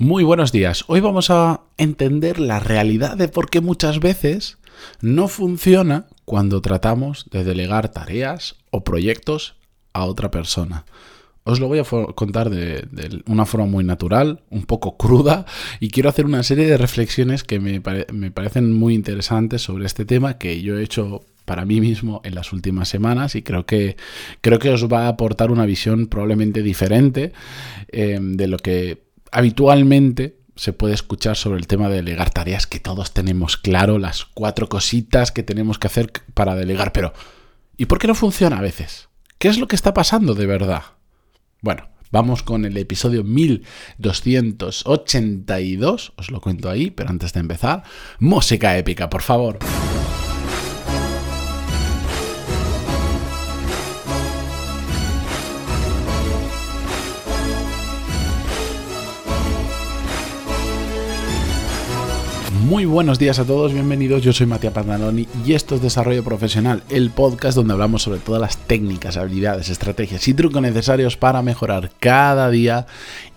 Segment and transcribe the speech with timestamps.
[0.00, 0.84] Muy buenos días.
[0.86, 4.56] Hoy vamos a entender la realidad de por qué muchas veces
[5.02, 9.56] no funciona cuando tratamos de delegar tareas o proyectos
[9.92, 10.86] a otra persona.
[11.44, 11.84] Os lo voy a
[12.14, 12.88] contar de,
[13.26, 15.44] una forma muy natural, un poco cruda,
[15.80, 20.06] y quiero hacer una serie de reflexiones que me, me parecen muy interesantes sobre este
[20.06, 23.96] tema que yo he hecho para mí mismo en las últimas semanas y creo que,
[24.40, 27.32] creo que os va a aportar una visión probablemente diferente
[27.88, 32.78] eh, de lo que habitualmente se puede escuchar sobre el tema de delegar tareas que
[32.80, 37.14] todos tenemos claro, las cuatro cositas que tenemos que hacer para delegar, pero
[37.76, 39.08] ¿y por qué no funciona a veces?
[39.38, 40.82] ¿Qué es lo que está pasando de verdad?
[41.62, 47.84] Bueno, vamos con el episodio 1282, os lo cuento ahí, pero antes de empezar,
[48.18, 49.58] música épica, por favor.
[62.70, 64.22] Muy buenos días a todos, bienvenidos.
[64.22, 68.40] Yo soy Matías Pantaloni y esto es Desarrollo Profesional, el podcast donde hablamos sobre todas
[68.40, 72.86] las técnicas, habilidades, estrategias y trucos necesarios para mejorar cada día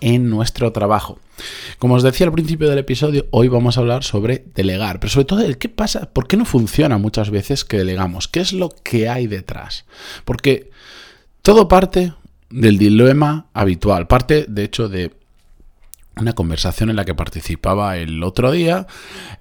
[0.00, 1.18] en nuestro trabajo.
[1.80, 5.24] Como os decía al principio del episodio, hoy vamos a hablar sobre delegar, pero sobre
[5.24, 8.68] todo el qué pasa, por qué no funciona muchas veces que delegamos, qué es lo
[8.68, 9.84] que hay detrás.
[10.24, 10.70] Porque
[11.42, 12.12] todo parte
[12.50, 15.10] del dilema habitual, parte de hecho de
[16.16, 18.86] una conversación en la que participaba el otro día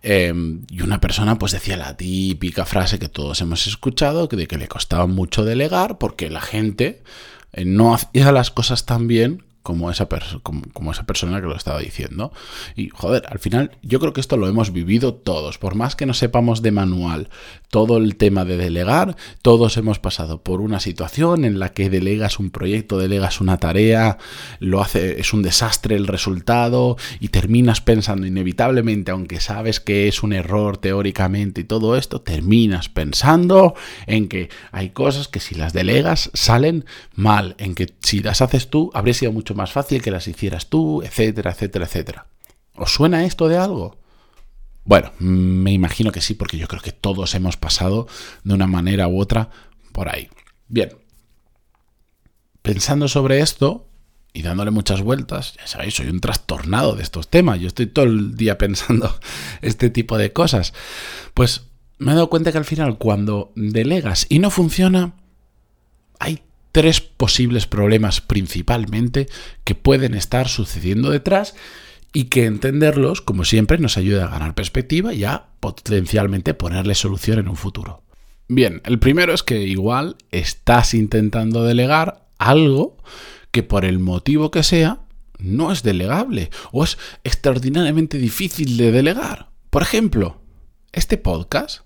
[0.01, 4.57] em, y una persona pues decía la típica frase que todos hemos escuchado de que
[4.57, 7.03] le costaba mucho delegar porque la gente
[7.51, 10.07] eh, no hacía las cosas tan bien como esa,
[10.43, 12.31] como, esa persona que lo estaba diciendo.
[12.75, 16.05] Y joder, al final yo creo que esto lo hemos vivido todos, por más que
[16.05, 17.29] no sepamos de manual
[17.69, 22.37] todo el tema de delegar, todos hemos pasado por una situación en la que delegas
[22.37, 24.19] un proyecto, delegas una tarea,
[24.59, 30.21] lo hace, es un desastre el resultado y terminas pensando inevitablemente, aunque sabes que es
[30.21, 33.73] un error teóricamente y todo esto, terminas pensando
[34.05, 36.85] en que hay cosas que si las delegas salen
[37.15, 40.67] mal, en que si las haces tú habría sido mucho más fácil que las hicieras
[40.67, 42.27] tú, etcétera, etcétera, etcétera.
[42.75, 43.97] ¿Os suena esto de algo?
[44.85, 48.07] Bueno, me imagino que sí, porque yo creo que todos hemos pasado
[48.43, 49.49] de una manera u otra
[49.91, 50.29] por ahí.
[50.67, 50.97] Bien,
[52.61, 53.87] pensando sobre esto
[54.33, 58.05] y dándole muchas vueltas, ya sabéis, soy un trastornado de estos temas, yo estoy todo
[58.05, 59.15] el día pensando
[59.61, 60.73] este tipo de cosas,
[61.33, 61.67] pues
[61.99, 65.13] me he dado cuenta que al final cuando delegas y no funciona,
[66.19, 66.41] hay
[66.73, 69.29] tres posibles problemas principalmente
[69.63, 71.55] que pueden estar sucediendo detrás
[72.11, 77.39] y que entenderlos, como siempre, nos ayuda a ganar perspectiva y a potencialmente ponerle solución
[77.39, 78.03] en un futuro.
[78.49, 82.97] Bien, el primero es que igual estás intentando delegar algo
[83.51, 84.99] que por el motivo que sea
[85.37, 89.49] no es delegable o es extraordinariamente difícil de delegar.
[89.69, 90.41] Por ejemplo,
[90.91, 91.81] este podcast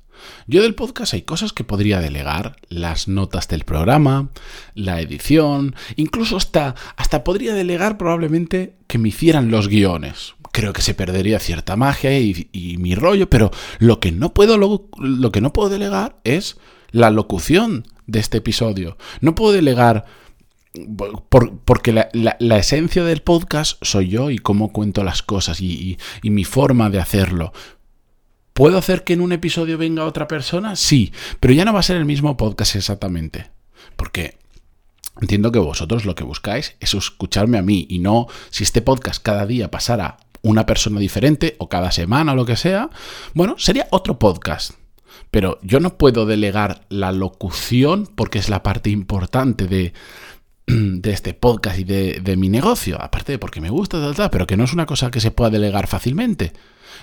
[0.47, 4.29] yo del podcast hay cosas que podría delegar, las notas del programa,
[4.75, 10.35] la edición, incluso hasta, hasta podría delegar probablemente que me hicieran los guiones.
[10.51, 15.31] Creo que se perdería cierta magia y, mi rollo, pero lo que, no puedo, lo,
[15.31, 16.57] que no puedo delegar es
[16.91, 18.97] la locución de este episodio.
[19.21, 20.05] No puedo delegar
[21.65, 26.89] porque la, esencia del podcast soy yo y cómo cuento las cosas y, mi forma
[26.89, 27.53] de hacerlo.
[28.57, 30.75] ¿Puedo hacer que en un episodio venga otra persona?
[30.75, 33.51] Sí, pero ya no va a ser el mismo podcast exactamente.
[33.95, 34.39] Porque
[35.21, 39.21] entiendo que vosotros lo que buscáis es escucharme a mí y no si este podcast
[39.21, 42.89] cada día pasara una persona diferente o cada semana o lo que sea,
[43.35, 44.71] bueno, sería otro podcast.
[45.29, 49.93] Pero yo no puedo delegar la locución porque es la parte importante de,
[50.65, 54.47] de este podcast y de, mi negocio, aparte de porque me gusta, tal, tal, pero
[54.47, 56.53] que no es una cosa que se pueda delegar fácilmente.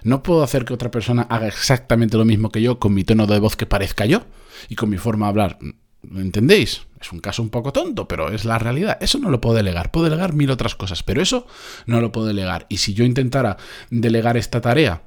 [0.03, 3.27] No puedo hacer que otra persona haga exactamente lo mismo que yo con mi tono
[3.27, 4.23] de voz que parezca yo
[4.69, 5.59] y con mi forma de hablar.
[6.03, 6.83] ¿Lo entendéis?
[7.01, 8.99] Es un caso un poco tonto, pero es la realidad.
[9.01, 9.91] Eso no lo puedo delegar.
[9.91, 11.47] Puedo delegar mil otras cosas, pero eso
[11.87, 12.67] no lo puedo delegar.
[12.69, 13.57] Y si yo intentara
[13.91, 15.03] delegar esta tarea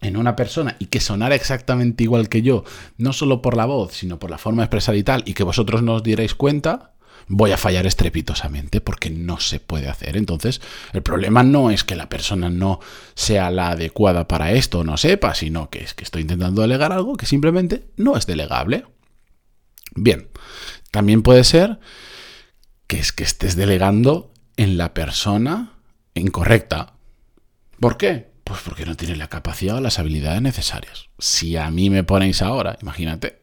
[0.00, 2.64] en una persona y que sonara exactamente igual que yo,
[2.98, 5.42] no solo por la voz, sino por la forma de expresar y tal, y que
[5.42, 6.95] vosotros no os dierais cuenta,
[7.28, 10.16] voy a fallar estrepitosamente porque no se puede hacer.
[10.16, 10.60] Entonces,
[10.92, 12.80] el problema no es que la persona no
[13.14, 16.92] sea la adecuada para esto o no sepa, sino que es que estoy intentando delegar
[16.92, 18.84] algo que simplemente no es delegable.
[19.94, 20.28] Bien,
[20.90, 21.78] también puede ser
[22.86, 25.72] que es que estés delegando en la persona
[26.14, 26.94] incorrecta.
[27.80, 28.30] ¿Por qué?
[28.44, 31.08] Pues porque no tiene la capacidad o las habilidades necesarias.
[31.18, 33.42] Si a mí me ponéis ahora, imagínate,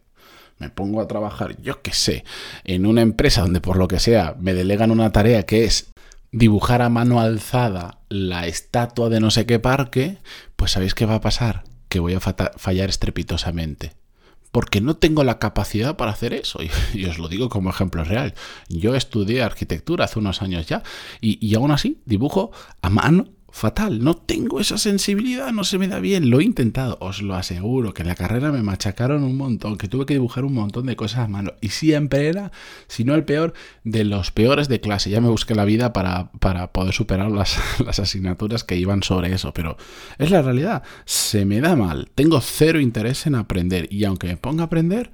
[0.63, 2.23] me pongo a trabajar, yo qué sé,
[2.63, 5.91] en una empresa donde por lo que sea me delegan una tarea que es
[6.31, 10.17] dibujar a mano alzada la estatua de no sé qué parque,
[10.55, 11.63] pues ¿sabéis qué va a pasar?
[11.89, 13.91] Que voy a fallar estrepitosamente
[14.51, 16.59] porque no tengo la capacidad para hacer eso.
[16.93, 18.35] Y, os lo digo como ejemplo real.
[18.69, 20.83] Yo estudié arquitectura hace unos años ya
[21.21, 22.51] y, y aún así dibujo
[22.81, 24.03] a mano fatal.
[24.03, 26.31] No tengo esa sensibilidad, no se me da bien.
[26.31, 29.87] Lo he intentado, os lo aseguro, que en la carrera me machacaron un montón, que
[29.87, 31.53] tuve que dibujar un montón de cosas a mano.
[31.61, 32.51] Y siempre era,
[32.87, 33.53] si no el peor,
[33.83, 35.11] de los peores de clase.
[35.11, 39.31] Ya me busqué la vida para, para poder superar las, las asignaturas que iban sobre
[39.31, 39.53] eso.
[39.53, 39.77] Pero
[40.17, 42.09] es la realidad, se me da mal.
[42.15, 43.87] Tengo cero interés en aprender.
[43.93, 45.11] Y aunque me ponga a aprender,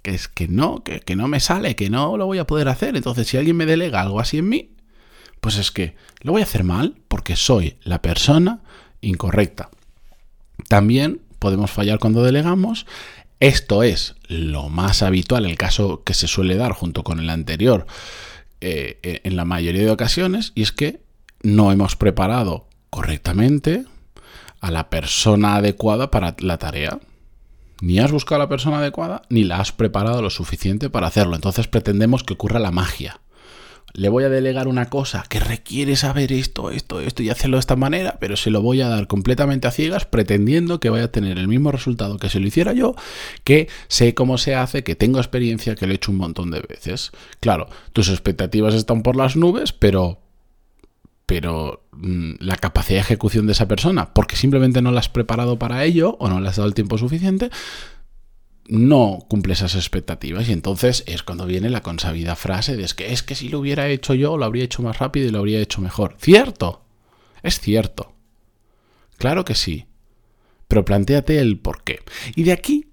[0.00, 2.68] que es que no, que, que no me sale, que no lo voy a poder
[2.68, 2.96] hacer.
[2.96, 4.70] Entonces, si alguien me delega algo así en mí,
[5.40, 8.60] pues es que lo voy a hacer mal porque soy la persona
[9.00, 9.70] incorrecta.
[10.68, 12.86] También podemos fallar cuando delegamos.
[13.40, 17.86] Esto es lo más habitual, el caso que se suele dar junto con el anterior
[18.60, 21.00] eh, eh, en la mayoría de ocasiones, y es que
[21.42, 23.86] no hemos preparado correctamente
[24.60, 27.00] a la persona adecuada para la tarea.
[27.80, 31.34] Ni has buscado a la persona adecuada, ni la has preparado lo suficiente para hacerlo.
[31.34, 33.20] Entonces pretendemos que ocurra la magia
[33.92, 37.60] le voy a delegar una cosa que requiere saber esto, esto, esto y hacerlo de
[37.60, 41.12] esta manera, pero se lo voy a dar completamente a ciegas pretendiendo que vaya a
[41.12, 42.94] tener el mismo resultado que si lo hiciera yo,
[43.44, 46.60] que sé cómo se hace, que tengo experiencia, que lo he hecho un montón de
[46.60, 47.10] veces.
[47.40, 50.20] Claro, tus expectativas están por las nubes, pero
[51.26, 55.60] pero mm, la capacidad de ejecución de esa persona, porque simplemente no la has preparado
[55.60, 57.50] para ello o no le has dado el tiempo suficiente,
[58.70, 63.12] no cumple esas expectativas y entonces es cuando viene la consabida frase de es que
[63.12, 65.60] es que si lo hubiera hecho yo lo habría hecho más rápido y lo habría
[65.60, 66.16] hecho mejor.
[66.20, 66.84] Cierto,
[67.42, 68.14] es cierto.
[69.18, 69.86] Claro que sí.
[70.68, 71.98] Pero planteate el por qué.
[72.36, 72.92] Y de aquí,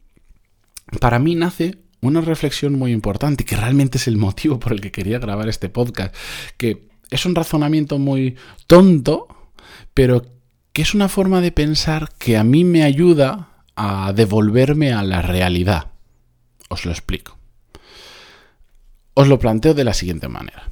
[1.00, 4.92] para mí nace una reflexión muy importante, que realmente es el motivo por el que
[4.92, 6.16] quería grabar este podcast,
[6.58, 8.36] que es un razonamiento muy
[8.66, 9.28] tonto,
[9.94, 10.26] pero
[10.74, 15.22] que es una forma de pensar que a mí me ayuda a devolverme a la
[15.22, 15.92] realidad.
[16.68, 17.38] Os lo explico.
[19.14, 20.70] Os lo planteo de la siguiente manera.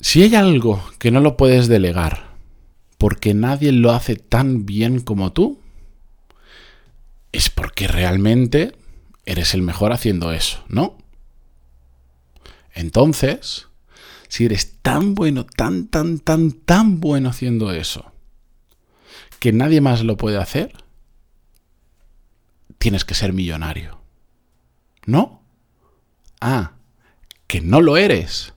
[0.00, 2.34] Si hay algo que no lo puedes delegar
[2.98, 5.58] porque nadie lo hace tan bien como tú,
[7.32, 8.76] es porque realmente
[9.24, 10.98] eres el mejor haciendo eso, ¿no?
[12.74, 13.68] Entonces,
[14.28, 18.12] si eres tan bueno, tan, tan, tan, tan bueno haciendo eso,
[19.38, 20.83] que nadie más lo puede hacer,
[22.84, 24.02] tienes que ser millonario.
[25.06, 25.42] ¿No?
[26.38, 26.72] Ah,
[27.46, 28.52] que no lo eres.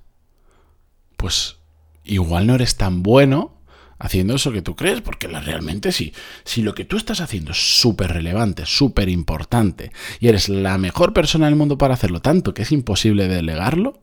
[1.15, 1.59] Pues
[2.03, 3.61] igual no eres tan bueno
[3.99, 6.13] haciendo eso que tú crees, porque realmente sí,
[6.43, 11.13] si lo que tú estás haciendo es súper relevante, súper importante, y eres la mejor
[11.13, 14.01] persona del mundo para hacerlo, tanto que es imposible delegarlo,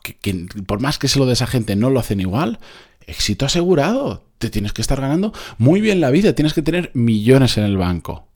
[0.00, 2.60] que, por más que se lo de esa gente no lo hacen igual,
[3.04, 7.58] éxito asegurado, te tienes que estar ganando muy bien la vida, tienes que tener millones
[7.58, 8.28] en el banco.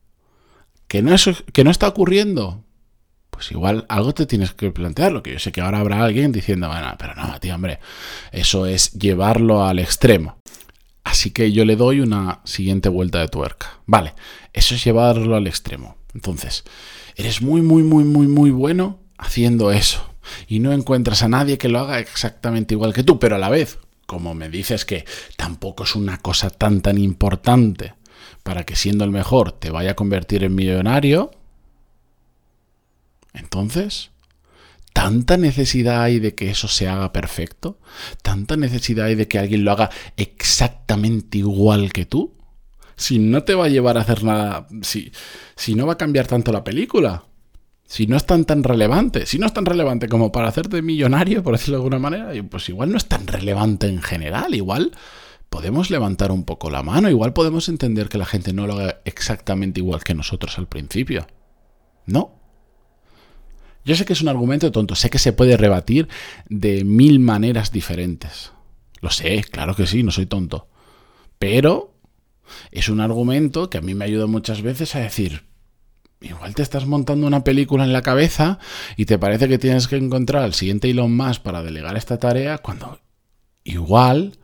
[0.89, 1.15] ¿Que no,
[1.53, 2.65] ¿Que no está ocurriendo?
[3.31, 5.13] Pues igual algo te tienes que plantear.
[5.13, 7.79] Lo que yo sé que ahora habrá alguien diciendo, bueno, pero no, tío, hombre,
[8.33, 10.39] eso es llevarlo al extremo.
[11.05, 13.79] Así que yo le doy una siguiente vuelta de tuerca.
[13.87, 14.15] Vale,
[14.53, 15.97] eso es llevarlo al extremo.
[16.15, 16.65] Entonces,
[17.17, 20.15] eres muy, muy, muy, muy, muy bueno haciendo eso.
[20.47, 23.49] Y no encuentras a nadie que lo haga exactamente igual que tú, pero a la
[23.49, 25.05] vez, como me dices que
[25.37, 27.95] tampoco es una cosa tan, tan importante
[28.43, 31.31] para que siendo el mejor te vaya a convertir en millonario,
[33.33, 34.11] entonces,
[34.93, 37.79] ¿tanta necesidad hay de que eso se haga perfecto?
[38.23, 42.35] ¿Tanta necesidad hay de que alguien lo haga exactamente igual que tú?
[42.97, 45.13] Si no te va a llevar a hacer nada, si,
[45.55, 47.25] si no va a cambiar tanto la película,
[47.85, 51.43] si no es tan tan relevante, si no es tan relevante como para hacerte millonario,
[51.45, 54.93] por decirlo de alguna manera, pues igual no es tan relevante en general, igual
[55.49, 59.01] podemos levantar un poco la mano, igual podemos entender que la gente no lo haga
[59.05, 61.27] exactamente igual que nosotros al principio.
[62.07, 62.39] ¿No?
[63.85, 66.09] Yo sé que es un argumento tonto, sé que se puede rebatir
[66.49, 68.53] de mil maneras diferentes.
[69.01, 70.69] Lo sé, claro que sí, no soy tonto.
[71.39, 71.95] Pero
[72.71, 75.45] es un argumento que a mí me ayuda muchas veces a decir,
[76.21, 78.59] igual te estás montando una película en la cabeza
[78.97, 82.59] y te parece que tienes que encontrar al siguiente Elon más para delegar esta tarea
[82.59, 83.01] cuando
[83.65, 84.39] igual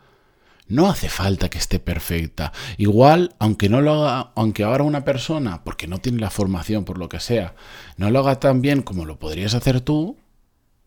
[0.66, 2.52] no hace falta que esté perfecta.
[2.78, 6.99] Igual, aunque no lo haga, aunque ahora una persona, porque no tiene la formación, por
[6.99, 7.54] lo que sea,
[7.97, 10.16] no lo haga tan bien como lo podrías hacer tú,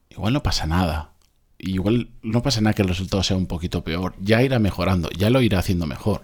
[0.10, 1.12] igual no pasa nada.
[1.60, 4.14] Igual no pasa nada que el resultado sea un poquito peor.
[4.20, 6.22] Ya irá mejorando, ya lo irá haciendo mejor.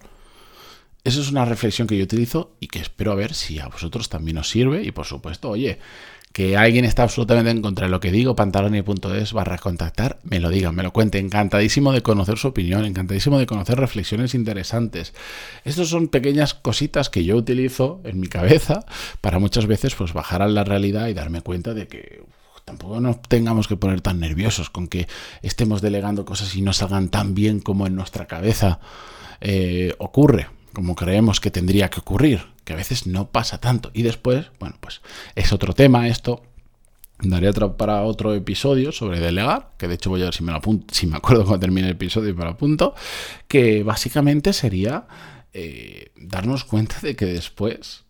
[1.03, 4.07] Eso es una reflexión que yo utilizo y que espero a ver si a vosotros
[4.07, 4.83] también os sirve.
[4.83, 5.79] Y por supuesto, oye,
[6.33, 10.49] que alguien está absolutamente en contra de lo que digo, pantaloni.es barra contactar, me lo
[10.49, 11.19] diga, me lo cuente.
[11.19, 15.13] Encantadísimo de conocer su opinión, encantadísimo de conocer reflexiones interesantes.
[15.63, 18.85] Estas son pequeñas cositas que yo utilizo en mi cabeza
[19.21, 22.23] para muchas veces pues bajar a la realidad y darme cuenta de que
[22.65, 25.07] tampoco nos tengamos que poner tan nerviosos con que
[25.41, 28.79] estemos delegando cosas y no salgan tan bien como en nuestra cabeza
[29.41, 33.91] eh, ocurre, como creemos que tendría que ocurrir, que a veces no pasa tanto.
[33.93, 35.01] Y después, bueno, pues
[35.35, 36.43] es otro tema esto.
[37.19, 40.51] Daré otro, para otro episodio sobre delegar, que de hecho voy a ver si me,
[40.51, 42.95] lo apunto, si me acuerdo cuando termine el episodio y me lo apunto,
[43.47, 45.07] que básicamente sería
[45.53, 48.03] eh, darnos cuenta de que después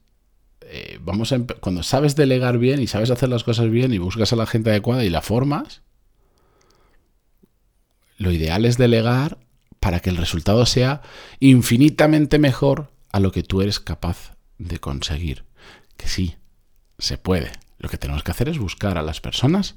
[0.61, 4.31] eh, vamos a cuando sabes delegar bien y sabes hacer las cosas bien y buscas
[4.33, 5.81] a la gente adecuada y la formas,
[8.17, 9.37] lo ideal es delegar
[9.83, 11.01] para que el resultado sea
[11.41, 15.43] infinitamente mejor a lo que tú eres capaz de conseguir.
[15.97, 16.37] Que sí,
[16.97, 17.51] se puede.
[17.79, 19.75] Lo que tenemos que hacer es buscar a las personas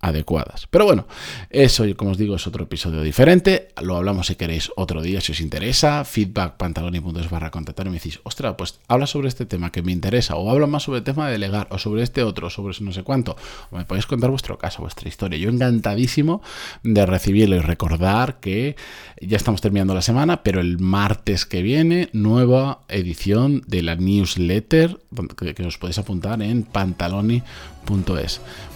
[0.00, 0.66] adecuadas.
[0.70, 1.06] Pero bueno,
[1.50, 3.68] eso, como os digo, es otro episodio diferente.
[3.82, 6.04] Lo hablamos si queréis otro día, si os interesa.
[6.04, 9.92] Feedback pantaloni.es barra contactar y me decís, ostras, pues habla sobre este tema que me
[9.92, 12.92] interesa, o habla más sobre el tema de delegar, o sobre este otro, sobre no
[12.92, 13.36] sé cuánto.
[13.70, 15.38] O me podéis contar vuestro caso, vuestra historia.
[15.38, 16.42] Yo encantadísimo
[16.82, 18.76] de recibirlo y recordar que
[19.20, 24.98] ya estamos terminando la semana, pero el martes que viene, nueva edición de la newsletter
[25.36, 27.44] que, os podéis apuntar en pantaloni.es.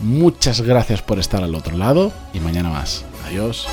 [0.00, 3.04] Muchas gracias por estar al otro lado y mañana más.
[3.26, 3.66] Adiós.